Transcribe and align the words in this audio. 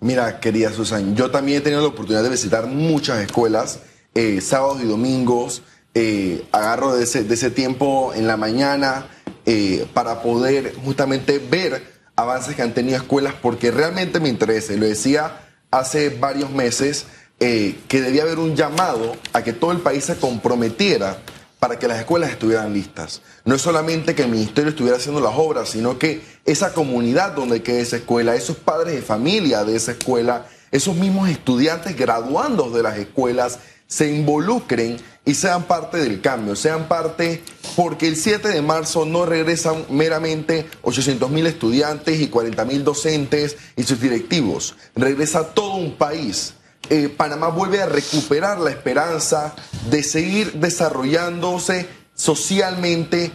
Mira, 0.00 0.40
querida 0.40 0.72
Susan, 0.72 1.14
yo 1.14 1.30
también 1.30 1.58
he 1.58 1.60
tenido 1.60 1.82
la 1.82 1.88
oportunidad 1.88 2.22
de 2.22 2.30
visitar 2.30 2.66
muchas 2.66 3.20
escuelas, 3.20 3.80
eh, 4.14 4.40
sábados 4.40 4.80
y 4.82 4.86
domingos. 4.86 5.62
Eh, 5.92 6.46
agarro 6.52 6.94
de 6.94 7.04
ese, 7.04 7.24
de 7.24 7.34
ese, 7.34 7.50
tiempo 7.50 8.14
en 8.14 8.26
la 8.26 8.36
mañana 8.36 9.08
eh, 9.44 9.86
para 9.92 10.22
poder 10.22 10.74
justamente 10.84 11.38
ver 11.38 11.84
avances 12.16 12.54
que 12.54 12.62
han 12.62 12.72
tenido 12.72 12.96
escuelas, 12.96 13.34
porque 13.42 13.70
realmente 13.70 14.20
me 14.20 14.30
interesa. 14.30 14.72
Lo 14.74 14.86
decía 14.86 15.48
hace 15.70 16.08
varios 16.08 16.50
meses 16.50 17.06
que 17.38 18.02
debía 18.02 18.22
haber 18.22 18.38
un 18.38 18.54
llamado 18.54 19.16
a 19.32 19.42
que 19.42 19.54
todo 19.54 19.72
el 19.72 19.78
país 19.78 20.04
se 20.04 20.16
comprometiera 20.16 21.18
para 21.60 21.78
que 21.78 21.86
las 21.86 22.00
escuelas 22.00 22.30
estuvieran 22.30 22.72
listas. 22.72 23.20
No 23.44 23.54
es 23.54 23.62
solamente 23.62 24.14
que 24.14 24.22
el 24.22 24.30
ministerio 24.30 24.70
estuviera 24.70 24.96
haciendo 24.96 25.20
las 25.20 25.34
obras, 25.36 25.68
sino 25.68 25.98
que 25.98 26.22
esa 26.46 26.72
comunidad 26.72 27.32
donde 27.32 27.62
quede 27.62 27.82
esa 27.82 27.98
escuela, 27.98 28.34
esos 28.34 28.56
padres 28.56 28.94
de 28.94 29.02
familia 29.02 29.62
de 29.62 29.76
esa 29.76 29.92
escuela, 29.92 30.46
esos 30.72 30.96
mismos 30.96 31.28
estudiantes 31.28 31.96
graduandos 31.96 32.72
de 32.72 32.82
las 32.82 32.96
escuelas 32.96 33.58
se 33.86 34.10
involucren 34.10 34.96
y 35.24 35.34
sean 35.34 35.64
parte 35.64 35.98
del 35.98 36.20
cambio, 36.20 36.56
sean 36.56 36.88
parte, 36.88 37.42
porque 37.76 38.08
el 38.08 38.16
7 38.16 38.48
de 38.48 38.62
marzo 38.62 39.04
no 39.04 39.26
regresan 39.26 39.84
meramente 39.90 40.66
800 40.82 41.30
mil 41.30 41.46
estudiantes 41.46 42.20
y 42.20 42.28
40 42.28 42.64
mil 42.64 42.84
docentes 42.84 43.56
y 43.76 43.82
sus 43.82 44.00
directivos, 44.00 44.76
regresa 44.94 45.52
todo 45.52 45.74
un 45.74 45.96
país 45.96 46.54
eh, 46.88 47.08
Panamá 47.08 47.48
vuelve 47.48 47.82
a 47.82 47.86
recuperar 47.86 48.58
la 48.58 48.70
esperanza 48.70 49.54
de 49.90 50.02
seguir 50.02 50.54
desarrollándose 50.54 51.88
socialmente 52.14 53.30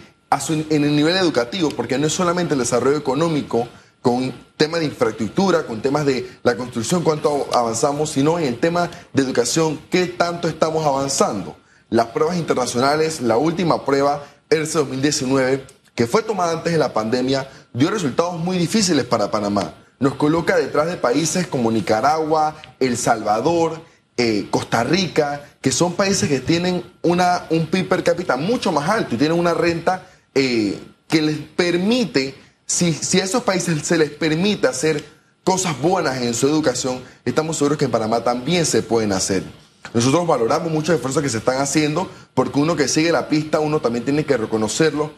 en 0.69 0.83
el 0.83 0.95
nivel 0.95 1.15
educativo, 1.15 1.69
porque 1.69 1.97
no 1.97 2.07
es 2.07 2.13
solamente 2.13 2.53
el 2.53 2.59
desarrollo 2.59 2.97
económico 2.97 3.67
con 4.01 4.33
temas 4.57 4.81
de 4.81 4.87
infraestructura, 4.87 5.65
con 5.65 5.81
temas 5.81 6.05
de 6.05 6.29
la 6.43 6.57
construcción, 6.57 7.03
cuánto 7.03 7.47
avanzamos, 7.53 8.11
sino 8.11 8.37
en 8.37 8.45
el 8.45 8.59
tema 8.59 8.89
de 9.13 9.23
educación, 9.23 9.79
qué 9.89 10.07
tanto 10.07 10.47
estamos 10.47 10.85
avanzando. 10.85 11.55
Las 11.89 12.07
pruebas 12.07 12.37
internacionales, 12.37 13.21
la 13.21 13.37
última 13.37 13.85
prueba, 13.85 14.25
ERCE 14.49 14.79
2019, 14.79 15.65
que 15.95 16.07
fue 16.07 16.23
tomada 16.23 16.53
antes 16.53 16.73
de 16.73 16.79
la 16.79 16.93
pandemia, 16.93 17.49
dio 17.73 17.89
resultados 17.89 18.37
muy 18.37 18.57
difíciles 18.57 19.05
para 19.05 19.31
Panamá 19.31 19.73
nos 19.99 20.15
coloca 20.15 20.57
detrás 20.57 20.87
de 20.87 20.97
países 20.97 21.47
como 21.47 21.71
Nicaragua, 21.71 22.55
El 22.79 22.97
Salvador, 22.97 23.81
eh, 24.17 24.47
Costa 24.49 24.83
Rica, 24.83 25.43
que 25.61 25.71
son 25.71 25.93
países 25.93 26.29
que 26.29 26.39
tienen 26.39 26.83
una, 27.01 27.45
un 27.49 27.67
PIB 27.67 27.87
per 27.87 28.03
cápita 28.03 28.37
mucho 28.37 28.71
más 28.71 28.89
alto 28.89 29.15
y 29.15 29.17
tienen 29.17 29.37
una 29.37 29.53
renta 29.53 30.07
eh, 30.33 30.79
que 31.07 31.21
les 31.21 31.37
permite, 31.37 32.35
si, 32.65 32.93
si 32.93 33.19
a 33.19 33.23
esos 33.23 33.43
países 33.43 33.85
se 33.85 33.97
les 33.97 34.09
permite 34.09 34.67
hacer 34.67 35.03
cosas 35.43 35.79
buenas 35.79 36.21
en 36.21 36.33
su 36.33 36.47
educación, 36.47 37.01
estamos 37.23 37.57
seguros 37.57 37.77
que 37.77 37.85
en 37.85 37.91
Panamá 37.91 38.23
también 38.23 38.65
se 38.65 38.81
pueden 38.81 39.11
hacer. 39.11 39.43
Nosotros 39.93 40.25
valoramos 40.25 40.71
muchos 40.71 40.95
esfuerzos 40.95 41.21
que 41.21 41.29
se 41.29 41.37
están 41.37 41.59
haciendo 41.59 42.09
porque 42.33 42.59
uno 42.59 42.75
que 42.75 42.87
sigue 42.87 43.11
la 43.11 43.29
pista, 43.29 43.59
uno 43.59 43.79
también 43.79 44.03
tiene 44.03 44.25
que 44.25 44.37
reconocerlo 44.37 45.11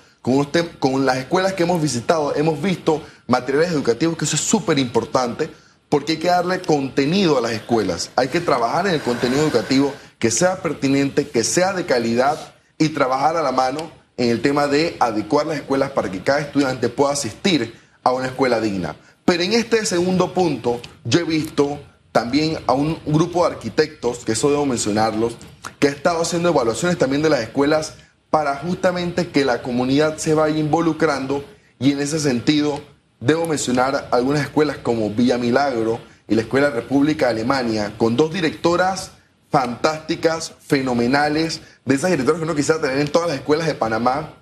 con, 0.80 1.06
las 1.06 1.17
escuelas 1.17 1.53
que 1.53 1.64
hemos 1.64 1.81
visitado, 1.81 2.36
hemos 2.36 2.61
visto 2.61 3.02
materiales 3.28 3.72
educativos, 3.72 4.17
que 4.17 4.25
eso 4.25 4.36
es 4.36 4.42
súper 4.42 4.78
importante, 4.78 5.50
porque 5.88 6.14
hay 6.14 6.17
que 6.17 6.28
darle 6.28 6.59
contenido 6.61 7.38
a 7.38 7.42
las 7.42 7.52
escuelas. 7.52 8.11
Hay 8.17 8.28
que 8.28 8.42
trabajar 8.42 8.88
en 8.88 8.95
el 8.95 9.02
contenido 9.02 9.44
educativo 9.44 9.94
que 10.19 10.30
sea 10.30 10.61
pertinente, 10.61 11.30
que 11.30 11.44
sea 11.45 11.72
de 11.72 11.86
calidad 11.86 12.38
y 12.78 12.89
trabajar 12.89 13.38
a 13.38 13.42
la 13.42 13.53
mano 13.53 13.89
en 14.17 14.30
el 14.30 14.42
tema 14.42 14.67
de 14.67 14.97
adecuar 15.00 15.45
las 15.45 15.58
escuelas 15.58 15.92
para 15.92 16.11
que 16.11 16.22
cada 16.22 16.39
estudiante 16.39 16.89
pueda 16.89 17.14
asistir 17.14 17.73
a 18.03 18.12
una 18.12 18.28
escuela 18.28 18.59
digna. 18.59 18.95
Pero 19.23 19.44
en 19.44 19.53
este 19.53 19.86
segundo 19.86 20.34
punto, 20.34 20.81
yo 21.06 21.22
he 21.22 21.23
visto 21.23 21.80
también 22.12 22.58
a 22.67 22.73
un 22.73 23.00
grupo 23.06 23.47
de 23.47 23.53
arquitectos, 23.53 24.25
que 24.25 24.34
eso 24.34 24.50
debo 24.50 24.66
mencionarlos, 24.66 25.38
que 25.80 25.88
ha 25.88 25.91
estado 25.91 26.22
haciendo 26.22 26.50
evaluaciones 26.50 26.97
también 26.97 27.22
de 27.22 27.30
las 27.30 27.41
escuelas 27.41 27.94
para 28.30 28.56
justamente 28.58 29.29
que 29.29 29.46
la 29.46 29.62
comunidad 29.62 30.18
se 30.18 30.34
vaya 30.34 30.57
involucrando 30.57 31.44
y 31.79 31.91
en 31.91 32.00
ese 32.00 32.19
sentido 32.19 32.81
debo 33.19 33.46
mencionar 33.46 34.09
algunas 34.12 34.44
escuelas 34.44 34.78
como 34.78 35.09
Villa 35.09 35.38
Milagro 35.38 36.00
y 36.28 36.35
la 36.35 36.41
Escuela 36.41 36.69
República 36.69 37.29
Alemania, 37.29 37.94
con 37.97 38.16
dos 38.16 38.34
directoras 38.34 39.12
fantásticas, 39.50 40.53
fenomenales, 40.59 41.62
de 41.85 41.96
esas 41.96 42.12
directoras 42.12 42.40
que 42.40 42.46
uno 42.46 42.56
quisiera 42.56 42.81
tener 42.81 43.00
en 43.00 43.07
todas 43.07 43.29
las 43.29 43.38
escuelas 43.38 43.66
de 43.66 43.75
Panamá, 43.75 44.34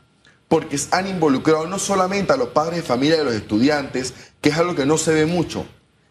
porque 0.48 0.80
han 0.92 1.08
involucrado 1.08 1.68
no 1.68 1.80
solamente 1.80 2.34
a 2.34 2.38
los 2.38 2.50
padres 2.50 2.78
de 2.78 2.84
familia 2.84 3.18
de 3.18 3.24
los 3.24 3.36
estudiantes, 3.36 4.14
que 4.42 4.50
es 4.50 4.58
algo 4.58 4.76
que 4.76 4.86
no 4.86 4.98
se 4.98 5.14
ve 5.14 5.26
mucho, 5.26 5.66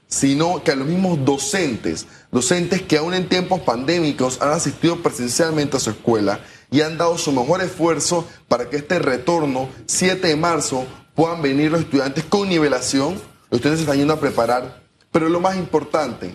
sino 0.06 0.62
que 0.62 0.71
a 0.71 0.77
los 0.77 0.87
mismos 0.87 1.25
docentes, 1.25 2.06
docentes 2.31 2.82
que 2.82 2.98
aún 2.98 3.15
en 3.15 3.28
tiempos 3.28 3.60
pandémicos 3.60 4.41
han 4.41 4.50
asistido 4.50 5.03
presencialmente 5.03 5.77
a 5.77 5.81
su 5.81 5.91
escuela 5.91 6.41
y 6.74 6.82
han 6.82 6.98
dado 6.98 7.16
su 7.18 7.30
mejor 7.30 7.62
esfuerzo 7.62 8.26
para 8.48 8.68
que 8.68 8.78
este 8.78 8.98
retorno, 8.98 9.68
7 9.86 10.26
de 10.26 10.34
marzo, 10.34 10.84
puedan 11.14 11.40
venir 11.40 11.70
los 11.70 11.82
estudiantes 11.82 12.24
con 12.24 12.48
nivelación. 12.48 13.14
Los 13.48 13.58
estudiantes 13.60 13.82
están 13.82 13.98
yendo 13.98 14.12
a 14.12 14.18
preparar, 14.18 14.82
pero 15.12 15.28
lo 15.28 15.38
más 15.38 15.56
importante, 15.56 16.34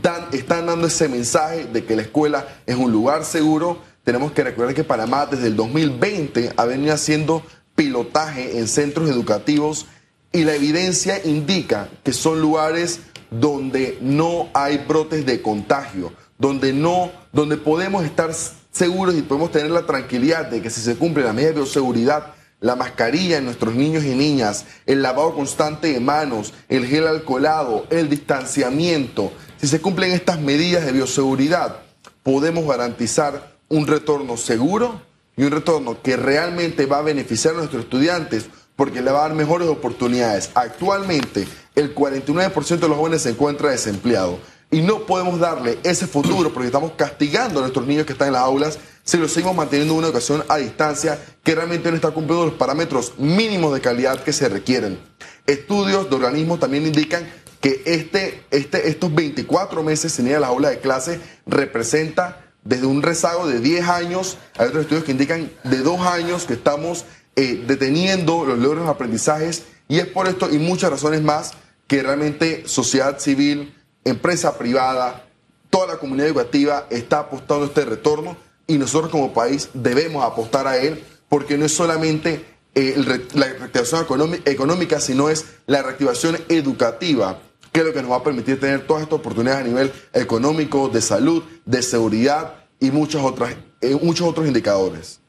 dan, 0.00 0.28
están 0.30 0.66
dando 0.66 0.86
ese 0.86 1.08
mensaje 1.08 1.64
de 1.64 1.84
que 1.84 1.96
la 1.96 2.02
escuela 2.02 2.46
es 2.66 2.76
un 2.76 2.92
lugar 2.92 3.24
seguro. 3.24 3.78
Tenemos 4.04 4.30
que 4.30 4.44
recordar 4.44 4.76
que 4.76 4.84
Panamá 4.84 5.26
desde 5.26 5.48
el 5.48 5.56
2020 5.56 6.52
ha 6.56 6.64
venido 6.66 6.94
haciendo 6.94 7.42
pilotaje 7.74 8.60
en 8.60 8.68
centros 8.68 9.10
educativos 9.10 9.86
y 10.30 10.44
la 10.44 10.54
evidencia 10.54 11.20
indica 11.24 11.88
que 12.04 12.12
son 12.12 12.40
lugares 12.40 13.00
donde 13.32 13.98
no 14.00 14.50
hay 14.54 14.78
brotes 14.86 15.26
de 15.26 15.42
contagio, 15.42 16.12
donde 16.38 16.72
no, 16.72 17.10
donde 17.32 17.56
podemos 17.56 18.04
estar 18.04 18.30
seguros 18.70 19.14
y 19.14 19.22
podemos 19.22 19.50
tener 19.50 19.70
la 19.70 19.86
tranquilidad 19.86 20.46
de 20.46 20.62
que 20.62 20.70
si 20.70 20.80
se 20.80 20.96
cumple 20.96 21.24
la 21.24 21.32
medida 21.32 21.50
de 21.50 21.56
bioseguridad, 21.56 22.34
la 22.60 22.76
mascarilla 22.76 23.38
en 23.38 23.46
nuestros 23.46 23.74
niños 23.74 24.04
y 24.04 24.14
niñas, 24.14 24.66
el 24.86 25.02
lavado 25.02 25.34
constante 25.34 25.92
de 25.92 26.00
manos, 26.00 26.52
el 26.68 26.86
gel 26.86 27.06
alcoholado, 27.06 27.86
el 27.90 28.08
distanciamiento, 28.08 29.32
si 29.60 29.66
se 29.66 29.80
cumplen 29.80 30.12
estas 30.12 30.40
medidas 30.40 30.86
de 30.86 30.92
bioseguridad, 30.92 31.78
podemos 32.22 32.66
garantizar 32.66 33.56
un 33.68 33.86
retorno 33.86 34.36
seguro 34.36 35.02
y 35.36 35.44
un 35.44 35.50
retorno 35.50 36.02
que 36.02 36.16
realmente 36.16 36.86
va 36.86 36.98
a 36.98 37.02
beneficiar 37.02 37.54
a 37.54 37.58
nuestros 37.58 37.84
estudiantes 37.84 38.46
porque 38.76 39.02
le 39.02 39.10
va 39.10 39.20
a 39.20 39.28
dar 39.28 39.34
mejores 39.34 39.68
oportunidades. 39.68 40.50
Actualmente, 40.54 41.46
el 41.74 41.94
49% 41.94 42.78
de 42.78 42.88
los 42.88 42.96
jóvenes 42.96 43.22
se 43.22 43.30
encuentra 43.30 43.70
desempleado. 43.70 44.38
Y 44.70 44.82
no 44.82 45.06
podemos 45.06 45.40
darle 45.40 45.78
ese 45.82 46.06
futuro 46.06 46.52
porque 46.52 46.66
estamos 46.66 46.92
castigando 46.96 47.58
a 47.58 47.62
nuestros 47.62 47.86
niños 47.86 48.06
que 48.06 48.12
están 48.12 48.28
en 48.28 48.34
las 48.34 48.42
aulas 48.42 48.78
si 49.02 49.16
los 49.16 49.32
seguimos 49.32 49.56
manteniendo 49.56 49.94
una 49.94 50.06
educación 50.06 50.44
a 50.48 50.58
distancia 50.58 51.18
que 51.42 51.54
realmente 51.54 51.90
no 51.90 51.96
está 51.96 52.12
cumpliendo 52.12 52.46
los 52.46 52.54
parámetros 52.54 53.14
mínimos 53.18 53.74
de 53.74 53.80
calidad 53.80 54.22
que 54.22 54.32
se 54.32 54.48
requieren. 54.48 55.00
Estudios 55.46 56.08
de 56.08 56.16
organismos 56.16 56.60
también 56.60 56.86
indican 56.86 57.28
que 57.60 57.82
este, 57.84 58.44
este, 58.50 58.88
estos 58.88 59.12
24 59.12 59.82
meses 59.82 60.12
sin 60.12 60.28
ir 60.28 60.36
a 60.36 60.40
las 60.40 60.50
aulas 60.50 60.70
de 60.70 60.78
clase 60.78 61.20
representa 61.46 62.46
desde 62.62 62.86
un 62.86 63.02
rezago 63.02 63.48
de 63.48 63.58
10 63.58 63.88
años, 63.88 64.38
hay 64.56 64.68
otros 64.68 64.82
estudios 64.82 65.04
que 65.04 65.12
indican 65.12 65.50
de 65.64 65.78
2 65.78 66.00
años 66.02 66.44
que 66.44 66.54
estamos 66.54 67.04
eh, 67.36 67.64
deteniendo 67.66 68.44
los 68.44 68.58
logros 68.58 68.84
de 68.84 68.90
aprendizajes 68.90 69.64
y 69.88 69.98
es 69.98 70.06
por 70.06 70.28
esto 70.28 70.50
y 70.50 70.58
muchas 70.58 70.90
razones 70.90 71.22
más 71.22 71.52
que 71.86 72.02
realmente 72.02 72.64
sociedad 72.66 73.18
civil, 73.18 73.74
empresa 74.04 74.56
privada, 74.56 75.26
toda 75.70 75.94
la 75.94 75.98
comunidad 75.98 76.28
educativa 76.28 76.86
está 76.90 77.20
apostando 77.20 77.64
a 77.64 77.68
este 77.68 77.84
retorno 77.84 78.36
y 78.66 78.78
nosotros 78.78 79.10
como 79.10 79.32
país 79.32 79.70
debemos 79.74 80.24
apostar 80.24 80.66
a 80.66 80.76
él 80.76 81.04
porque 81.28 81.56
no 81.56 81.64
es 81.64 81.72
solamente 81.72 82.44
eh, 82.74 82.94
la 83.34 83.46
reactivación 83.46 84.06
económica, 84.44 85.00
sino 85.00 85.28
es 85.28 85.44
la 85.66 85.82
reactivación 85.82 86.38
educativa, 86.48 87.40
que 87.72 87.80
es 87.80 87.86
lo 87.86 87.92
que 87.92 88.02
nos 88.02 88.10
va 88.10 88.16
a 88.16 88.24
permitir 88.24 88.60
tener 88.60 88.86
todas 88.86 89.02
estas 89.04 89.18
oportunidades 89.18 89.64
a 89.64 89.68
nivel 89.68 89.92
económico, 90.12 90.88
de 90.88 91.00
salud, 91.00 91.42
de 91.64 91.82
seguridad 91.82 92.54
y 92.80 92.90
muchos, 92.90 93.22
otras, 93.22 93.54
eh, 93.80 93.98
muchos 94.02 94.28
otros 94.28 94.46
indicadores. 94.46 95.19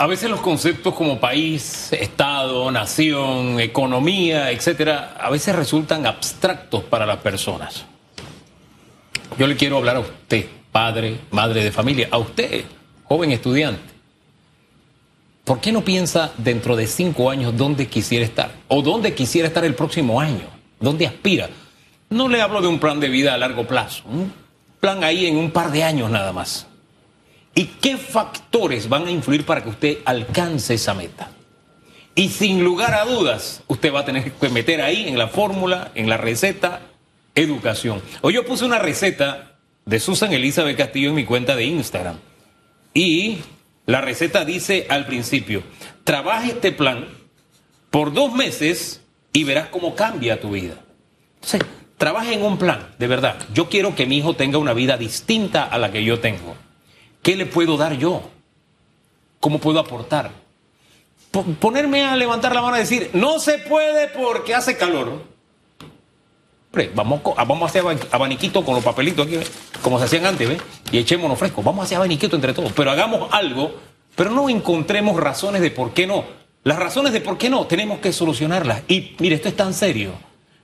A 0.00 0.06
veces 0.06 0.30
los 0.30 0.40
conceptos 0.40 0.94
como 0.94 1.20
país, 1.20 1.92
Estado, 1.92 2.70
nación, 2.70 3.60
economía, 3.60 4.50
etcétera, 4.50 5.14
a 5.20 5.28
veces 5.28 5.54
resultan 5.54 6.06
abstractos 6.06 6.84
para 6.84 7.04
las 7.04 7.18
personas. 7.18 7.84
Yo 9.38 9.46
le 9.46 9.56
quiero 9.56 9.76
hablar 9.76 9.96
a 9.96 10.00
usted, 10.00 10.46
padre, 10.72 11.18
madre 11.30 11.62
de 11.62 11.70
familia, 11.70 12.08
a 12.10 12.16
usted, 12.16 12.64
joven 13.04 13.32
estudiante. 13.32 13.92
¿Por 15.44 15.60
qué 15.60 15.70
no 15.70 15.84
piensa 15.84 16.32
dentro 16.38 16.76
de 16.76 16.86
cinco 16.86 17.28
años 17.28 17.54
dónde 17.54 17.86
quisiera 17.86 18.24
estar? 18.24 18.52
¿O 18.68 18.80
dónde 18.80 19.12
quisiera 19.12 19.48
estar 19.48 19.66
el 19.66 19.74
próximo 19.74 20.18
año? 20.18 20.46
¿Dónde 20.80 21.06
aspira? 21.06 21.50
No 22.08 22.26
le 22.26 22.40
hablo 22.40 22.62
de 22.62 22.68
un 22.68 22.78
plan 22.78 23.00
de 23.00 23.10
vida 23.10 23.34
a 23.34 23.36
largo 23.36 23.66
plazo, 23.66 24.04
un 24.06 24.32
plan 24.80 25.04
ahí 25.04 25.26
en 25.26 25.36
un 25.36 25.50
par 25.50 25.70
de 25.70 25.84
años 25.84 26.10
nada 26.10 26.32
más. 26.32 26.69
¿Y 27.60 27.66
qué 27.78 27.98
factores 27.98 28.88
van 28.88 29.06
a 29.06 29.10
influir 29.10 29.44
para 29.44 29.62
que 29.62 29.68
usted 29.68 29.98
alcance 30.06 30.72
esa 30.72 30.94
meta? 30.94 31.30
Y 32.14 32.30
sin 32.30 32.64
lugar 32.64 32.94
a 32.94 33.04
dudas, 33.04 33.62
usted 33.66 33.92
va 33.92 34.00
a 34.00 34.04
tener 34.06 34.32
que 34.32 34.48
meter 34.48 34.80
ahí 34.80 35.06
en 35.06 35.18
la 35.18 35.28
fórmula, 35.28 35.92
en 35.94 36.08
la 36.08 36.16
receta, 36.16 36.80
educación. 37.34 38.00
Hoy 38.22 38.32
yo 38.32 38.46
puse 38.46 38.64
una 38.64 38.78
receta 38.78 39.58
de 39.84 40.00
Susan 40.00 40.32
Elizabeth 40.32 40.78
Castillo 40.78 41.10
en 41.10 41.16
mi 41.16 41.26
cuenta 41.26 41.54
de 41.54 41.64
Instagram. 41.64 42.16
Y 42.94 43.40
la 43.84 44.00
receta 44.00 44.46
dice 44.46 44.86
al 44.88 45.04
principio, 45.04 45.62
trabaja 46.04 46.46
este 46.46 46.72
plan 46.72 47.08
por 47.90 48.14
dos 48.14 48.32
meses 48.32 49.02
y 49.34 49.44
verás 49.44 49.68
cómo 49.68 49.94
cambia 49.94 50.40
tu 50.40 50.52
vida. 50.52 50.76
Entonces, 51.34 51.60
trabaja 51.98 52.32
en 52.32 52.42
un 52.42 52.56
plan, 52.56 52.94
de 52.98 53.06
verdad. 53.06 53.36
Yo 53.52 53.68
quiero 53.68 53.94
que 53.94 54.06
mi 54.06 54.16
hijo 54.16 54.34
tenga 54.34 54.56
una 54.56 54.72
vida 54.72 54.96
distinta 54.96 55.64
a 55.64 55.76
la 55.76 55.92
que 55.92 56.02
yo 56.02 56.20
tengo. 56.20 56.56
¿Qué 57.22 57.36
le 57.36 57.46
puedo 57.46 57.76
dar 57.76 57.94
yo? 57.94 58.22
¿Cómo 59.40 59.58
puedo 59.58 59.78
aportar? 59.78 60.30
ponerme 61.60 62.04
a 62.04 62.16
levantar 62.16 62.54
la 62.54 62.62
mano 62.62 62.76
y 62.76 62.80
decir, 62.80 63.10
no 63.12 63.38
se 63.38 63.58
puede 63.58 64.08
porque 64.08 64.54
hace 64.54 64.76
calor. 64.76 65.22
vamos, 66.94 67.20
vamos 67.24 67.62
a 67.62 67.66
hacer 67.66 67.84
abaniquito 68.10 68.64
con 68.64 68.74
los 68.74 68.84
papelitos 68.84 69.26
aquí, 69.26 69.38
como 69.82 69.98
se 69.98 70.06
hacían 70.06 70.26
antes, 70.26 70.48
¿ves? 70.48 70.60
Y 70.90 70.98
echémonos 70.98 71.38
fresco. 71.38 71.62
Vamos 71.62 71.82
a 71.82 71.84
hacer 71.84 71.96
abaniquito 71.96 72.36
entre 72.36 72.52
todos, 72.52 72.72
pero 72.72 72.90
hagamos 72.90 73.32
algo, 73.32 73.74
pero 74.16 74.30
no 74.30 74.48
encontremos 74.48 75.18
razones 75.18 75.62
de 75.62 75.70
por 75.70 75.92
qué 75.92 76.06
no. 76.06 76.24
Las 76.64 76.78
razones 76.78 77.12
de 77.12 77.20
por 77.20 77.38
qué 77.38 77.48
no, 77.48 77.66
tenemos 77.66 78.00
que 78.00 78.12
solucionarlas. 78.12 78.82
Y 78.88 79.14
mire, 79.18 79.36
esto 79.36 79.48
es 79.48 79.56
tan 79.56 79.72
serio 79.72 80.12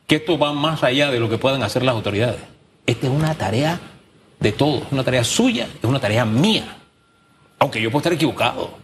que 0.06 0.16
esto 0.16 0.38
va 0.38 0.52
más 0.52 0.82
allá 0.82 1.10
de 1.10 1.20
lo 1.20 1.28
que 1.28 1.38
puedan 1.38 1.62
hacer 1.62 1.82
las 1.82 1.94
autoridades. 1.94 2.40
Esta 2.86 3.06
es 3.06 3.12
una 3.12 3.34
tarea 3.34 3.80
de 4.40 4.52
todos, 4.52 4.82
es 4.86 4.92
una 4.92 5.04
tarea 5.04 5.24
suya, 5.24 5.68
es 5.78 5.84
una 5.84 6.00
tarea 6.00 6.24
mía. 6.24 6.78
Aunque 7.58 7.80
yo 7.80 7.90
puedo 7.90 8.00
estar 8.00 8.12
equivocado. 8.12 8.78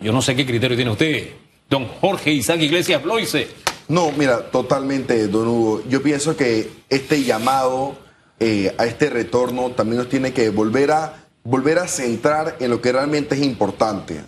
Yo 0.00 0.12
no 0.12 0.22
sé 0.22 0.36
qué 0.36 0.44
criterio 0.46 0.76
tiene 0.76 0.90
usted, 0.90 1.30
don 1.68 1.86
Jorge 1.86 2.30
Isaac 2.32 2.60
Iglesias 2.60 3.02
Bloise. 3.02 3.48
No, 3.88 4.10
mira, 4.12 4.50
totalmente, 4.50 5.28
don 5.28 5.48
Hugo. 5.48 5.82
Yo 5.88 6.02
pienso 6.02 6.36
que 6.36 6.70
este 6.88 7.22
llamado 7.22 7.96
eh, 8.40 8.74
a 8.78 8.86
este 8.86 9.08
retorno 9.10 9.70
también 9.70 9.98
nos 9.98 10.08
tiene 10.08 10.32
que 10.32 10.50
volver 10.50 10.90
a, 10.90 11.24
volver 11.44 11.78
a 11.78 11.88
centrar 11.88 12.56
en 12.60 12.70
lo 12.70 12.82
que 12.82 12.92
realmente 12.92 13.34
es 13.34 13.42
importante 13.42 14.22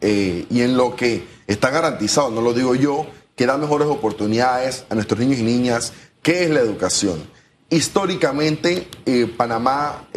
eh, 0.00 0.46
y 0.48 0.62
en 0.62 0.76
lo 0.76 0.96
que 0.96 1.24
está 1.46 1.70
garantizado, 1.70 2.30
no 2.30 2.40
lo 2.40 2.54
digo 2.54 2.74
yo, 2.74 3.06
que 3.36 3.46
da 3.46 3.58
mejores 3.58 3.88
oportunidades 3.88 4.84
a 4.88 4.94
nuestros 4.94 5.20
niños 5.20 5.40
y 5.40 5.42
niñas, 5.42 5.92
que 6.22 6.44
es 6.44 6.50
la 6.50 6.60
educación. 6.60 7.22
Históricamente, 7.70 8.88
eh, 9.06 9.32
Panamá 9.36 10.08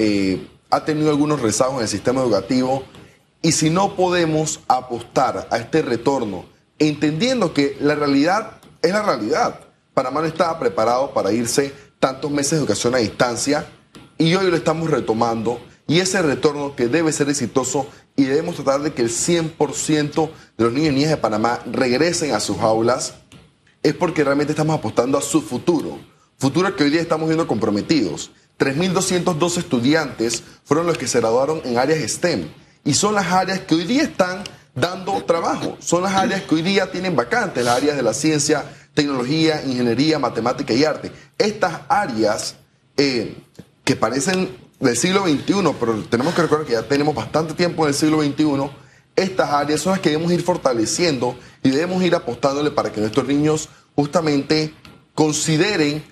ha 0.69 0.85
tenido 0.85 1.11
algunos 1.11 1.39
rezagos 1.39 1.75
en 1.75 1.81
el 1.83 1.87
sistema 1.87 2.21
educativo 2.21 2.83
y 3.43 3.51
si 3.51 3.69
no 3.69 3.95
podemos 3.95 4.61
apostar 4.67 5.47
a 5.51 5.57
este 5.57 5.83
retorno, 5.83 6.45
entendiendo 6.79 7.53
que 7.53 7.77
la 7.79 7.93
realidad 7.93 8.59
es 8.81 8.91
la 8.91 9.03
realidad, 9.03 9.59
Panamá 9.93 10.21
no 10.21 10.27
estaba 10.27 10.57
preparado 10.59 11.13
para 11.13 11.31
irse 11.31 11.73
tantos 11.99 12.31
meses 12.31 12.51
de 12.51 12.57
educación 12.57 12.95
a 12.95 12.97
distancia 12.97 13.65
y 14.17 14.33
hoy 14.33 14.49
lo 14.49 14.57
estamos 14.57 14.89
retomando 14.89 15.61
y 15.87 15.99
ese 15.99 16.21
retorno 16.21 16.75
que 16.75 16.87
debe 16.87 17.11
ser 17.11 17.29
exitoso 17.29 17.87
y 18.15 18.23
debemos 18.23 18.55
tratar 18.55 18.81
de 18.81 18.93
que 18.93 19.01
el 19.01 19.09
100% 19.09 20.29
de 20.57 20.63
los 20.63 20.73
niños 20.73 20.91
y 20.91 20.95
niñas 20.95 21.09
de 21.11 21.17
Panamá 21.17 21.59
regresen 21.71 22.33
a 22.33 22.39
sus 22.39 22.59
aulas, 22.59 23.15
es 23.81 23.93
porque 23.93 24.23
realmente 24.23 24.53
estamos 24.53 24.77
apostando 24.77 25.17
a 25.17 25.21
su 25.21 25.41
futuro, 25.41 25.99
futuro 26.37 26.75
que 26.75 26.83
hoy 26.83 26.89
día 26.89 27.01
estamos 27.01 27.27
viendo 27.27 27.47
comprometidos. 27.47 28.31
3.212 28.59 29.57
estudiantes 29.57 30.43
fueron 30.63 30.85
los 30.87 30.97
que 30.97 31.07
se 31.07 31.19
graduaron 31.19 31.61
en 31.65 31.77
áreas 31.77 32.09
STEM 32.09 32.49
y 32.83 32.93
son 32.93 33.15
las 33.15 33.27
áreas 33.27 33.59
que 33.59 33.75
hoy 33.75 33.83
día 33.85 34.03
están 34.03 34.43
dando 34.75 35.23
trabajo, 35.23 35.77
son 35.79 36.03
las 36.03 36.13
áreas 36.13 36.43
que 36.43 36.55
hoy 36.55 36.61
día 36.61 36.91
tienen 36.91 37.15
vacantes, 37.15 37.63
las 37.63 37.77
áreas 37.77 37.95
de 37.95 38.03
la 38.03 38.13
ciencia, 38.13 38.65
tecnología, 38.93 39.63
ingeniería, 39.65 40.19
matemática 40.19 40.73
y 40.73 40.83
arte. 40.83 41.11
Estas 41.37 41.81
áreas 41.87 42.55
eh, 42.97 43.35
que 43.83 43.95
parecen 43.95 44.49
del 44.79 44.97
siglo 44.97 45.23
XXI, 45.23 45.75
pero 45.79 46.03
tenemos 46.09 46.33
que 46.33 46.41
recordar 46.41 46.65
que 46.65 46.73
ya 46.73 46.83
tenemos 46.83 47.15
bastante 47.15 47.53
tiempo 47.53 47.83
en 47.83 47.89
el 47.89 47.95
siglo 47.95 48.21
XXI, 48.21 48.69
estas 49.15 49.51
áreas 49.51 49.81
son 49.81 49.91
las 49.91 49.99
que 49.99 50.09
debemos 50.09 50.31
ir 50.31 50.41
fortaleciendo 50.41 51.37
y 51.61 51.69
debemos 51.69 52.01
ir 52.03 52.15
apostándole 52.15 52.71
para 52.71 52.91
que 52.91 52.99
nuestros 52.99 53.27
niños 53.27 53.69
justamente 53.95 54.73
consideren 55.13 56.03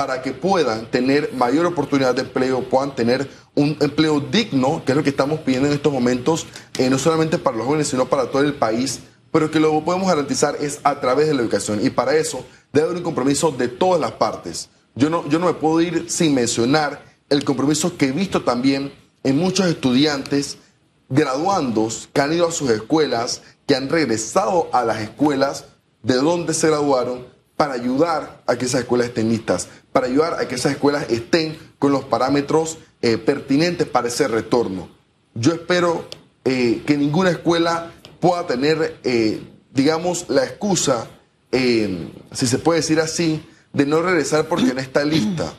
para 0.00 0.22
que 0.22 0.32
puedan 0.32 0.90
tener 0.90 1.30
mayor 1.34 1.66
oportunidad 1.66 2.14
de 2.14 2.22
empleo, 2.22 2.66
puedan 2.66 2.94
tener 2.94 3.28
un 3.54 3.76
empleo 3.80 4.18
digno, 4.18 4.82
que 4.82 4.92
es 4.92 4.96
lo 4.96 5.04
que 5.04 5.10
estamos 5.10 5.40
pidiendo 5.40 5.68
en 5.68 5.74
estos 5.74 5.92
momentos, 5.92 6.46
eh, 6.78 6.88
no 6.88 6.98
solamente 6.98 7.36
para 7.36 7.58
los 7.58 7.66
jóvenes, 7.66 7.88
sino 7.88 8.06
para 8.06 8.30
todo 8.30 8.40
el 8.40 8.54
país, 8.54 9.00
pero 9.30 9.50
que 9.50 9.60
lo 9.60 9.78
podemos 9.84 10.08
garantizar 10.08 10.56
es 10.58 10.80
a 10.84 10.98
través 11.00 11.28
de 11.28 11.34
la 11.34 11.42
educación. 11.42 11.84
Y 11.84 11.90
para 11.90 12.16
eso 12.16 12.46
debe 12.72 12.86
haber 12.86 12.96
un 12.96 13.02
compromiso 13.02 13.50
de 13.50 13.68
todas 13.68 14.00
las 14.00 14.12
partes. 14.12 14.70
Yo 14.94 15.10
no, 15.10 15.28
yo 15.28 15.38
no 15.38 15.44
me 15.44 15.52
puedo 15.52 15.82
ir 15.82 16.06
sin 16.08 16.34
mencionar 16.34 17.04
el 17.28 17.44
compromiso 17.44 17.98
que 17.98 18.06
he 18.06 18.12
visto 18.12 18.42
también 18.42 18.94
en 19.22 19.36
muchos 19.36 19.66
estudiantes 19.66 20.56
graduandos 21.10 22.08
que 22.14 22.22
han 22.22 22.32
ido 22.32 22.48
a 22.48 22.52
sus 22.52 22.70
escuelas, 22.70 23.42
que 23.66 23.76
han 23.76 23.90
regresado 23.90 24.70
a 24.72 24.82
las 24.82 25.02
escuelas 25.02 25.66
de 26.02 26.14
donde 26.14 26.54
se 26.54 26.68
graduaron 26.68 27.38
para 27.60 27.74
ayudar 27.74 28.42
a 28.46 28.56
que 28.56 28.64
esas 28.64 28.80
escuelas 28.80 29.08
estén 29.08 29.28
listas, 29.28 29.68
para 29.92 30.06
ayudar 30.06 30.34
a 30.34 30.48
que 30.48 30.54
esas 30.54 30.72
escuelas 30.72 31.06
estén 31.10 31.58
con 31.78 31.92
los 31.92 32.04
parámetros 32.04 32.78
eh, 33.02 33.18
pertinentes 33.18 33.86
para 33.88 34.08
ese 34.08 34.28
retorno. 34.28 34.88
Yo 35.34 35.52
espero 35.52 36.06
eh, 36.44 36.82
que 36.86 36.96
ninguna 36.96 37.30
escuela 37.30 37.92
pueda 38.20 38.46
tener, 38.46 38.98
eh, 39.04 39.42
digamos, 39.72 40.26
la 40.28 40.44
excusa, 40.44 41.08
si 41.50 42.46
se 42.46 42.58
puede 42.58 42.80
decir 42.80 43.00
así, 43.00 43.44
de 43.72 43.86
no 43.86 44.02
regresar 44.02 44.46
porque 44.46 44.72
no 44.74 44.80
está 44.80 45.04
lista. 45.04 45.52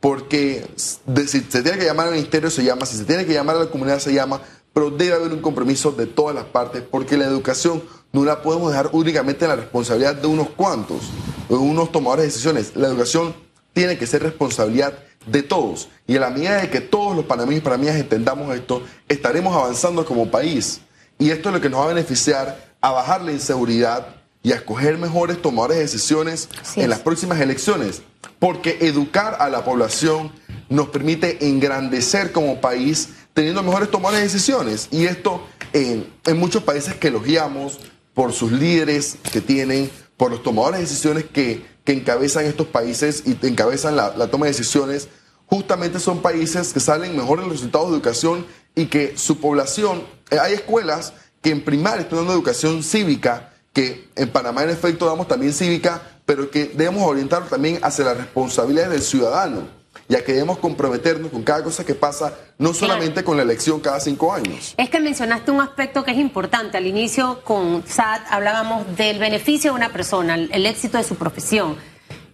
Porque 0.00 0.66
si 0.76 1.40
se 1.40 1.62
tiene 1.62 1.78
que 1.78 1.84
llamar 1.84 2.06
al 2.06 2.14
ministerio, 2.14 2.50
se 2.50 2.62
llama, 2.62 2.86
si 2.86 2.96
se 2.96 3.04
tiene 3.04 3.26
que 3.26 3.32
llamar 3.32 3.56
a 3.56 3.60
la 3.60 3.70
comunidad, 3.70 3.98
se 3.98 4.14
llama, 4.14 4.40
pero 4.72 4.90
debe 4.90 5.14
haber 5.14 5.32
un 5.32 5.40
compromiso 5.40 5.90
de 5.90 6.06
todas 6.06 6.34
las 6.34 6.44
partes, 6.44 6.82
porque 6.82 7.16
la 7.16 7.24
educación 7.24 7.82
no 8.12 8.24
la 8.24 8.42
podemos 8.42 8.70
dejar 8.70 8.90
únicamente 8.92 9.44
en 9.44 9.50
la 9.50 9.56
responsabilidad 9.56 10.14
de 10.14 10.26
unos 10.26 10.50
cuantos, 10.50 11.10
de 11.48 11.54
unos 11.56 11.90
tomadores 11.90 12.24
de 12.24 12.28
decisiones. 12.28 12.76
La 12.76 12.88
educación 12.88 13.34
tiene 13.76 13.98
que 13.98 14.06
ser 14.06 14.22
responsabilidad 14.22 14.94
de 15.26 15.42
todos. 15.42 15.90
Y 16.06 16.16
a 16.16 16.20
la 16.20 16.30
medida 16.30 16.62
de 16.62 16.70
que 16.70 16.80
todos 16.80 17.14
los 17.14 17.26
panameños 17.26 17.60
y 17.60 17.62
panameñas 17.62 17.96
entendamos 17.96 18.54
esto, 18.54 18.82
estaremos 19.06 19.54
avanzando 19.54 20.06
como 20.06 20.30
país. 20.30 20.80
Y 21.18 21.28
esto 21.28 21.50
es 21.50 21.56
lo 21.56 21.60
que 21.60 21.68
nos 21.68 21.80
va 21.80 21.84
a 21.84 21.88
beneficiar 21.88 22.74
a 22.80 22.90
bajar 22.92 23.20
la 23.20 23.32
inseguridad 23.32 24.16
y 24.42 24.52
a 24.52 24.54
escoger 24.54 24.96
mejores 24.96 25.42
tomadores 25.42 25.76
de 25.76 25.82
decisiones 25.82 26.48
en 26.76 26.88
las 26.88 27.00
próximas 27.00 27.38
elecciones. 27.38 28.00
Porque 28.38 28.78
educar 28.80 29.36
a 29.40 29.50
la 29.50 29.62
población 29.62 30.32
nos 30.70 30.88
permite 30.88 31.46
engrandecer 31.46 32.32
como 32.32 32.62
país 32.62 33.10
teniendo 33.34 33.62
mejores 33.62 33.90
tomadores 33.90 34.20
de 34.20 34.24
decisiones. 34.24 34.88
Y 34.90 35.04
esto 35.04 35.46
en, 35.74 36.10
en 36.24 36.38
muchos 36.38 36.62
países 36.62 36.94
que 36.94 37.08
elogiamos, 37.08 37.78
por 38.14 38.32
sus 38.32 38.52
líderes 38.52 39.18
que 39.30 39.42
tienen, 39.42 39.90
por 40.16 40.30
los 40.30 40.42
tomadores 40.42 40.78
de 40.78 40.86
decisiones 40.86 41.24
que, 41.24 41.75
que 41.86 41.92
encabezan 41.92 42.44
estos 42.44 42.66
países 42.66 43.22
y 43.24 43.38
encabezan 43.46 43.94
la, 43.94 44.12
toma 44.28 44.46
de 44.46 44.52
decisiones, 44.52 45.08
justamente 45.46 46.00
son 46.00 46.20
países 46.20 46.72
que 46.72 46.80
salen 46.80 47.16
mejor 47.16 47.38
en 47.38 47.44
los 47.44 47.54
resultados 47.54 47.88
de 47.88 47.94
educación 47.94 48.44
y 48.74 48.86
que 48.86 49.16
su 49.16 49.38
población, 49.38 50.02
eh, 50.30 50.38
hay 50.38 50.54
escuelas 50.54 51.12
que 51.40 51.50
en 51.50 51.64
primaria 51.64 52.02
están 52.02 52.18
dando 52.18 52.32
educación 52.32 52.82
cívica, 52.82 53.52
que 53.72 54.08
en 54.16 54.28
Panamá 54.30 54.64
en 54.64 54.70
efecto 54.70 55.06
damos 55.06 55.28
también 55.28 55.52
cívica, 55.52 56.20
pero 56.26 56.50
que 56.50 56.64
debemos 56.66 57.04
orientar 57.08 57.48
también 57.48 57.78
hacia 57.82 58.04
las 58.04 58.16
responsabilidades 58.16 58.90
del 58.90 59.02
ciudadano 59.02 59.75
ya 60.08 60.24
que 60.24 60.32
debemos 60.32 60.58
comprometernos 60.58 61.30
con 61.30 61.42
cada 61.42 61.62
cosa 61.64 61.84
que 61.84 61.94
pasa, 61.94 62.34
no 62.58 62.74
solamente 62.74 63.24
con 63.24 63.36
la 63.36 63.42
elección 63.42 63.80
cada 63.80 64.00
cinco 64.00 64.32
años. 64.32 64.74
Es 64.76 64.90
que 64.90 65.00
mencionaste 65.00 65.50
un 65.50 65.60
aspecto 65.60 66.04
que 66.04 66.12
es 66.12 66.18
importante. 66.18 66.76
Al 66.76 66.86
inicio 66.86 67.42
con 67.44 67.84
SAT 67.86 68.22
hablábamos 68.30 68.96
del 68.96 69.18
beneficio 69.18 69.72
de 69.72 69.76
una 69.76 69.92
persona, 69.92 70.34
el 70.34 70.66
éxito 70.66 70.98
de 70.98 71.04
su 71.04 71.16
profesión, 71.16 71.76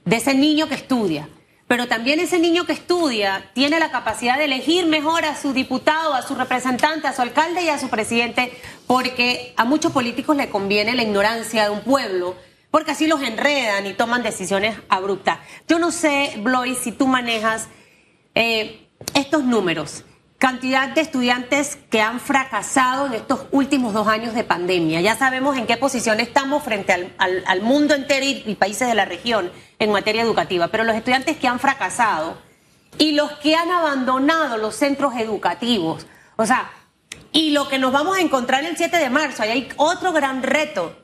de 0.04 0.16
ese 0.16 0.35
niño 0.35 0.69
que 0.69 0.75
estudia. 0.75 1.28
Pero 1.69 1.88
también 1.88 2.21
ese 2.21 2.38
niño 2.38 2.66
que 2.66 2.75
estudia 2.75 3.50
tiene 3.54 3.78
la 3.78 3.90
capacidad 3.90 4.37
de 4.37 4.45
elegir 4.45 4.85
mejor 4.85 5.25
a 5.25 5.40
su 5.40 5.54
diputado, 5.54 6.12
a 6.12 6.21
su 6.21 6.35
representante, 6.35 7.09
a 7.09 7.14
su 7.14 7.23
alcalde 7.23 7.62
y 7.62 7.71
a 7.71 7.78
su 7.78 7.88
presidente, 7.88 8.52
porque 8.87 9.54
a 9.57 9.64
muchos 9.64 9.90
políticos 9.90 10.37
le 10.37 10.50
conviene 10.50 10.95
la 10.95 11.02
ignorancia 11.02 11.64
de 11.64 11.71
un 11.71 11.81
pueblo 11.81 12.35
porque 12.73 12.93
así 12.93 13.07
los 13.07 13.23
enredan 13.23 13.87
y 13.87 13.93
toman 13.93 14.25
decisiones 14.25 14.76
abruptas. 14.88 15.38
Yo 15.69 15.79
no 15.79 15.93
sé, 15.93 16.33
Bloy, 16.38 16.75
si 16.75 16.91
tú 16.91 17.07
manejas 17.07 17.69
eh, 18.35 18.88
estos 19.14 19.45
números, 19.45 20.05
cantidad 20.38 20.88
de 20.88 21.02
estudiantes 21.02 21.76
que 21.91 22.00
han 22.00 22.19
fracasado 22.19 23.07
en 23.07 23.12
estos 23.12 23.47
últimos 23.52 23.93
dos 23.93 24.09
años 24.09 24.35
de 24.35 24.43
pandemia. 24.43 25.02
Ya 25.02 25.14
sabemos 25.17 25.57
en 25.59 25.67
qué 25.67 25.76
posición 25.76 26.19
estamos 26.19 26.64
frente 26.64 27.14
al, 27.19 27.61
mundo 27.61 27.95
entero 27.95 28.25
y, 28.25 28.55
países 28.55 28.88
de 28.88 28.95
la 28.95 29.05
región 29.05 29.52
en 29.79 29.93
materia 29.93 30.23
educativa, 30.23 30.69
pero 30.69 30.83
los 30.83 30.97
estudiantes 30.97 31.37
que 31.37 31.47
han 31.47 31.61
fracasado 31.61 32.38
y 32.99 33.12
los 33.12 33.33
que 33.33 33.55
han 33.55 33.71
abandonado 33.71 34.57
los 34.57 34.75
centros 34.75 35.14
educativos, 35.17 36.07
o 36.37 36.47
sea, 36.47 36.71
y 37.33 37.50
lo 37.50 37.69
que 37.69 37.79
nos 37.79 37.93
vamos 37.93 38.17
a 38.17 38.23
encontrar 38.23 38.64
el 38.64 38.79
7 38.79 38.97
de 38.97 39.11
marzo, 39.11 39.43
ahí 39.43 39.50
hay 39.50 39.69
otro 39.76 40.12
gran 40.12 40.43
reto 40.43 41.02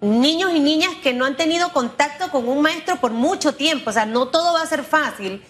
niños 0.00 0.52
y 0.54 0.60
niñas 0.60 0.94
que 1.02 1.12
no 1.12 1.24
han 1.24 1.36
tenido 1.36 1.72
contacto 1.72 2.30
con 2.30 2.48
un 2.48 2.62
maestro 2.62 2.96
por 2.96 3.12
mucho 3.12 3.54
tiempo. 3.54 3.90
O 3.90 3.92
sea, 3.92 4.06
no 4.06 4.28
todo 4.28 4.54
va 4.54 4.62
a 4.62 4.66
ser 4.66 4.84
fácil. 4.84 5.42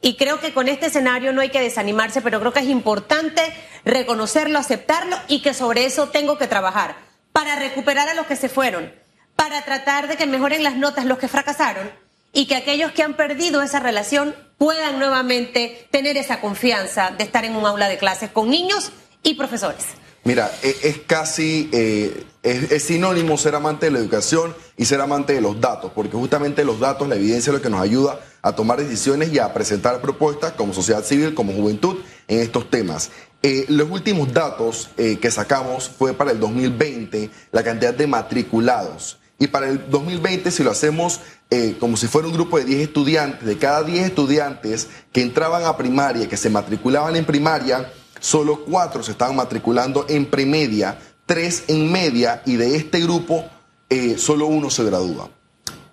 Y 0.00 0.16
creo 0.16 0.40
que 0.40 0.52
con 0.52 0.68
este 0.68 0.86
escenario 0.86 1.32
no 1.32 1.40
hay 1.40 1.48
que 1.50 1.60
desanimarse, 1.60 2.20
pero 2.20 2.38
creo 2.38 2.52
que 2.52 2.60
es 2.60 2.68
importante 2.68 3.42
reconocerlo, 3.84 4.58
aceptarlo 4.58 5.16
y 5.26 5.40
que 5.40 5.54
sobre 5.54 5.86
eso 5.86 6.08
tengo 6.08 6.38
que 6.38 6.46
trabajar 6.46 6.96
para 7.32 7.56
recuperar 7.56 8.08
a 8.08 8.14
los 8.14 8.26
que 8.26 8.36
se 8.36 8.48
fueron, 8.48 8.92
para 9.34 9.64
tratar 9.64 10.08
de 10.08 10.16
que 10.16 10.26
mejoren 10.26 10.62
las 10.62 10.76
notas 10.76 11.04
los 11.06 11.18
que 11.18 11.28
fracasaron 11.28 11.90
y 12.32 12.46
que 12.46 12.56
aquellos 12.56 12.92
que 12.92 13.02
han 13.02 13.14
perdido 13.14 13.62
esa 13.62 13.80
relación 13.80 14.34
puedan 14.58 14.98
nuevamente 14.98 15.88
tener 15.90 16.16
esa 16.16 16.40
confianza 16.40 17.10
de 17.16 17.24
estar 17.24 17.44
en 17.44 17.56
un 17.56 17.66
aula 17.66 17.88
de 17.88 17.98
clases 17.98 18.30
con 18.30 18.50
niños 18.50 18.92
y 19.22 19.34
profesores. 19.34 19.84
Mira, 20.24 20.50
e- 20.62 20.76
es, 20.82 20.98
casi, 21.06 21.70
eh, 21.72 22.24
es, 22.46 22.82
sinónimo 22.84 23.36
ser 23.36 23.54
amante 23.54 23.86
de 23.86 23.92
la 23.92 23.98
educación 23.98 24.54
y 24.76 24.84
ser 24.84 25.00
amante 25.00 25.32
de 25.32 25.40
los 25.40 25.60
datos, 25.60 25.90
porque 25.94 26.16
justamente 26.16 26.64
los 26.64 26.78
datos, 26.78 27.08
la 27.08 27.16
evidencia 27.16 27.50
es 27.50 27.56
lo 27.56 27.62
que 27.62 27.70
nos 27.70 27.80
ayuda 27.80 28.20
a 28.40 28.52
tomar 28.52 28.78
decisiones 28.78 29.32
y 29.32 29.38
a 29.40 29.52
presentar 29.52 30.00
propuestas 30.00 30.52
como 30.52 30.72
sociedad 30.72 31.04
civil, 31.04 31.34
como 31.34 31.52
juventud, 31.52 31.96
en 32.28 32.40
estos 32.40 32.70
temas. 32.70 33.10
Eh, 33.42 33.66
los 33.68 33.90
últimos 33.90 34.32
datos 34.32 34.90
eh, 34.96 35.18
que 35.18 35.30
sacamos 35.30 35.88
fue 35.88 36.14
para 36.14 36.30
el 36.30 36.38
2020, 36.38 37.30
la 37.50 37.64
cantidad 37.64 37.94
de 37.94 38.06
matriculados. 38.06 39.18
Y 39.38 39.48
para 39.48 39.68
el 39.68 39.90
2020, 39.90 40.50
si 40.50 40.62
lo 40.62 40.70
hacemos 40.70 41.20
eh, 41.50 41.76
como 41.78 41.96
si 41.96 42.06
fuera 42.06 42.28
un 42.28 42.34
grupo 42.34 42.58
de 42.58 42.64
10 42.64 42.80
estudiantes, 42.80 43.44
de 43.44 43.58
cada 43.58 43.82
10 43.82 44.06
estudiantes 44.06 44.88
que 45.12 45.22
entraban 45.22 45.64
a 45.64 45.76
primaria, 45.76 46.28
que 46.28 46.36
se 46.36 46.48
matriculaban 46.48 47.16
en 47.16 47.24
primaria, 47.24 47.92
solo 48.18 48.64
4 48.64 49.02
se 49.02 49.12
estaban 49.12 49.36
matriculando 49.36 50.06
en 50.08 50.26
premedia, 50.26 50.98
3 51.26 51.64
en 51.68 51.92
media, 51.92 52.42
y 52.46 52.56
de 52.56 52.76
este 52.76 53.00
grupo, 53.00 53.44
eh, 53.90 54.16
solo 54.16 54.46
uno 54.46 54.70
se 54.70 54.84
gradúa. 54.84 55.28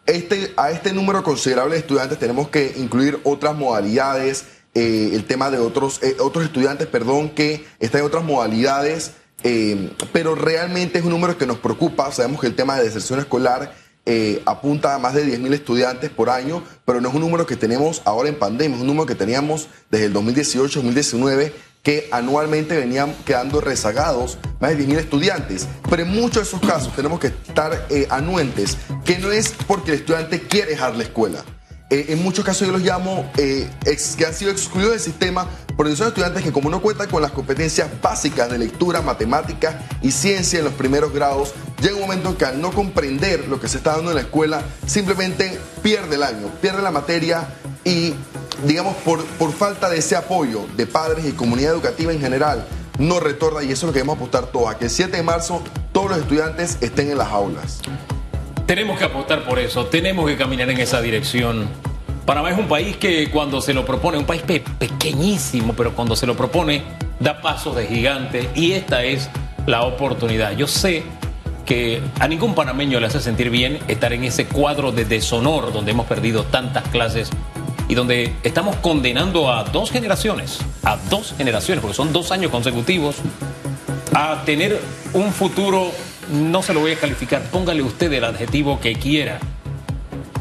Este, 0.05 0.53
a 0.57 0.71
este 0.71 0.93
número 0.93 1.23
considerable 1.23 1.73
de 1.73 1.79
estudiantes 1.79 2.19
tenemos 2.19 2.49
que 2.49 2.73
incluir 2.77 3.19
otras 3.23 3.55
modalidades, 3.55 4.45
eh, 4.75 5.11
el 5.13 5.25
tema 5.25 5.49
de 5.49 5.57
otros, 5.57 6.01
eh, 6.03 6.17
otros 6.19 6.45
estudiantes, 6.45 6.87
perdón, 6.87 7.29
que 7.29 7.65
están 7.79 8.01
en 8.01 8.07
otras 8.07 8.23
modalidades, 8.23 9.13
pero 10.13 10.35
realmente 10.35 10.99
es 10.99 11.03
un 11.03 11.11
número 11.11 11.37
que 11.37 11.45
nos 11.45 11.57
preocupa. 11.57 12.09
Sabemos 12.13 12.39
que 12.39 12.47
el 12.47 12.55
tema 12.55 12.77
de 12.77 12.85
deserción 12.85 13.19
escolar 13.19 13.75
apunta 14.45 14.95
a 14.95 14.99
más 14.99 15.13
de 15.15 15.25
10.000 15.25 15.53
estudiantes 15.53 16.09
por 16.09 16.29
año, 16.29 16.63
pero 16.85 17.01
no 17.01 17.09
es 17.09 17.15
un 17.15 17.19
número 17.19 17.45
que 17.45 17.57
tenemos 17.57 18.01
ahora 18.05 18.29
en 18.29 18.39
pandemia, 18.39 18.77
es 18.77 18.81
un 18.81 18.87
número 18.87 19.05
que 19.05 19.15
teníamos 19.15 19.67
desde 19.91 20.05
el 20.05 20.13
2018-2019 20.13 21.51
que 21.83 22.07
anualmente 22.11 22.77
venían 22.77 23.13
quedando 23.25 23.59
rezagados 23.59 24.37
más 24.61 24.71
de 24.71 24.87
10.000 24.87 24.97
estudiantes. 24.99 25.67
Pero 25.89 26.03
en 26.03 26.09
muchos 26.09 26.35
de 26.35 26.41
esos 26.43 26.61
casos 26.61 26.95
tenemos 26.95 27.19
que 27.19 27.27
estar 27.27 27.87
eh, 27.89 28.07
anuentes, 28.09 28.77
que 29.03 29.19
no 29.19 29.31
es 29.31 29.53
porque 29.67 29.91
el 29.91 29.99
estudiante 29.99 30.41
quiere 30.41 30.71
dejar 30.71 30.95
la 30.95 31.03
escuela. 31.03 31.43
Eh, 31.89 32.05
en 32.09 32.23
muchos 32.23 32.45
casos 32.45 32.65
yo 32.65 32.71
los 32.71 32.81
llamo 32.81 33.29
eh, 33.37 33.69
que 34.17 34.25
han 34.25 34.33
sido 34.33 34.49
excluidos 34.49 34.93
del 34.93 35.01
sistema 35.01 35.47
porque 35.75 35.95
son 35.95 36.07
estudiantes 36.07 36.41
que 36.41 36.51
como 36.51 36.69
no 36.69 36.81
cuentan 36.81 37.09
con 37.09 37.21
las 37.21 37.31
competencias 37.31 37.89
básicas 38.01 38.49
de 38.49 38.57
lectura, 38.57 39.01
matemática 39.01 39.85
y 40.01 40.11
ciencia 40.11 40.59
en 40.59 40.65
los 40.65 40.73
primeros 40.73 41.11
grados, 41.13 41.53
llega 41.81 41.95
un 41.95 42.01
momento 42.01 42.29
en 42.29 42.35
que 42.35 42.45
al 42.45 42.61
no 42.61 42.71
comprender 42.71 43.47
lo 43.47 43.59
que 43.59 43.67
se 43.67 43.77
está 43.77 43.95
dando 43.95 44.11
en 44.11 44.15
la 44.15 44.21
escuela, 44.21 44.61
simplemente 44.85 45.59
pierde 45.81 46.15
el 46.15 46.23
año, 46.23 46.47
pierde 46.61 46.81
la 46.81 46.91
materia 46.91 47.47
y, 47.83 48.13
digamos, 48.65 48.95
por, 48.97 49.23
por 49.25 49.51
falta 49.53 49.89
de 49.89 49.97
ese 49.99 50.15
apoyo 50.15 50.65
de 50.75 50.85
padres 50.87 51.25
y 51.25 51.31
comunidad 51.33 51.73
educativa 51.73 52.11
en 52.11 52.19
general, 52.19 52.65
no 52.99 53.19
retorna 53.19 53.63
y 53.63 53.71
eso 53.71 53.73
es 53.73 53.83
lo 53.83 53.91
que 53.93 53.99
debemos 53.99 54.17
apostar 54.17 54.45
todos, 54.47 54.69
a 54.69 54.77
que 54.77 54.85
el 54.85 54.91
7 54.91 55.17
de 55.17 55.23
marzo 55.23 55.61
todos 55.91 56.09
los 56.11 56.19
estudiantes 56.19 56.77
estén 56.81 57.09
en 57.11 57.17
las 57.17 57.29
aulas. 57.31 57.81
Tenemos 58.65 58.97
que 58.97 59.05
apostar 59.05 59.43
por 59.45 59.59
eso, 59.59 59.85
tenemos 59.87 60.25
que 60.27 60.37
caminar 60.37 60.69
en 60.69 60.79
esa 60.79 61.01
dirección. 61.01 61.67
Panamá 62.25 62.51
es 62.51 62.57
un 62.57 62.67
país 62.67 62.95
que 62.95 63.29
cuando 63.29 63.59
se 63.61 63.73
lo 63.73 63.85
propone, 63.85 64.17
un 64.17 64.25
país 64.25 64.41
pe- 64.43 64.63
pequeñísimo, 64.79 65.73
pero 65.75 65.93
cuando 65.93 66.15
se 66.15 66.25
lo 66.25 66.35
propone, 66.37 66.83
da 67.19 67.41
pasos 67.41 67.75
de 67.75 67.85
gigante 67.87 68.49
y 68.55 68.71
esta 68.71 69.03
es 69.03 69.29
la 69.65 69.83
oportunidad. 69.83 70.51
Yo 70.55 70.67
sé 70.67 71.03
que 71.65 72.01
a 72.19 72.27
ningún 72.27 72.55
panameño 72.55 72.99
le 72.99 73.07
hace 73.07 73.19
sentir 73.19 73.49
bien 73.49 73.79
estar 73.87 74.13
en 74.13 74.23
ese 74.23 74.45
cuadro 74.45 74.91
de 74.91 75.03
deshonor 75.05 75.73
donde 75.73 75.91
hemos 75.91 76.05
perdido 76.07 76.43
tantas 76.43 76.87
clases 76.89 77.29
y 77.93 77.95
donde 77.95 78.33
estamos 78.41 78.75
condenando 78.77 79.53
a 79.53 79.65
dos 79.65 79.91
generaciones, 79.91 80.57
a 80.81 80.97
dos 81.11 81.35
generaciones, 81.37 81.79
porque 81.79 81.95
son 81.95 82.11
dos 82.11 82.31
años 82.31 82.49
consecutivos, 82.49 83.17
a 84.15 84.41
tener 84.45 84.81
un 85.13 85.31
futuro, 85.31 85.91
no 86.31 86.63
se 86.63 86.73
lo 86.73 86.79
voy 86.79 86.93
a 86.93 86.95
calificar, 86.97 87.43
póngale 87.51 87.83
usted 87.83 88.11
el 88.11 88.23
adjetivo 88.23 88.79
que 88.79 88.95
quiera, 88.95 89.37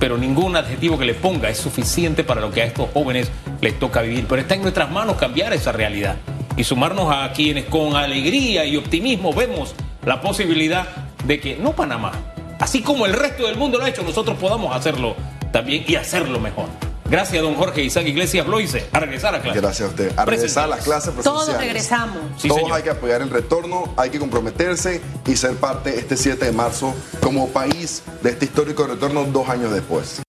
pero 0.00 0.16
ningún 0.16 0.56
adjetivo 0.56 0.98
que 0.98 1.04
le 1.04 1.12
ponga 1.12 1.50
es 1.50 1.58
suficiente 1.58 2.24
para 2.24 2.40
lo 2.40 2.50
que 2.50 2.62
a 2.62 2.64
estos 2.64 2.88
jóvenes 2.94 3.30
les 3.60 3.78
toca 3.78 4.00
vivir. 4.00 4.24
Pero 4.26 4.40
está 4.40 4.54
en 4.54 4.62
nuestras 4.62 4.90
manos 4.90 5.18
cambiar 5.18 5.52
esa 5.52 5.72
realidad 5.72 6.16
y 6.56 6.64
sumarnos 6.64 7.14
a 7.14 7.30
quienes 7.34 7.66
con 7.66 7.96
alegría 7.96 8.64
y 8.64 8.78
optimismo 8.78 9.34
vemos 9.34 9.74
la 10.06 10.22
posibilidad 10.22 10.88
de 11.26 11.38
que 11.38 11.56
no 11.56 11.72
Panamá, 11.72 12.12
así 12.60 12.80
como 12.80 13.04
el 13.04 13.12
resto 13.12 13.46
del 13.46 13.56
mundo 13.56 13.76
lo 13.76 13.84
ha 13.84 13.90
hecho, 13.90 14.02
nosotros 14.02 14.38
podamos 14.38 14.74
hacerlo 14.74 15.16
también 15.52 15.84
y 15.86 15.96
hacerlo 15.96 16.40
mejor. 16.40 16.91
Gracias, 17.12 17.42
don 17.42 17.54
Jorge 17.56 17.82
Isaac 17.82 18.06
Iglesias 18.06 18.46
Bloise. 18.46 18.86
A 18.90 18.98
regresar 18.98 19.34
a 19.34 19.42
clase. 19.42 19.60
Gracias 19.60 19.86
a 19.86 19.90
usted. 19.90 20.12
A 20.16 20.24
regresar 20.24 20.64
a 20.64 20.66
las 20.68 20.82
clases 20.82 21.12
presenciales. 21.12 21.44
Todos 21.46 21.60
regresamos. 21.60 22.16
Sí, 22.38 22.48
Todos 22.48 22.62
señor. 22.62 22.76
hay 22.78 22.82
que 22.82 22.88
apoyar 22.88 23.20
el 23.20 23.28
retorno, 23.28 23.92
hay 23.98 24.08
que 24.08 24.18
comprometerse 24.18 25.02
y 25.26 25.36
ser 25.36 25.56
parte 25.56 25.98
este 25.98 26.16
7 26.16 26.42
de 26.46 26.52
marzo 26.52 26.94
como 27.22 27.50
país 27.50 28.02
de 28.22 28.30
este 28.30 28.46
histórico 28.46 28.86
retorno 28.86 29.24
dos 29.24 29.46
años 29.50 29.74
después. 29.74 30.20